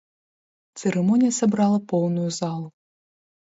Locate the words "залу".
2.39-2.67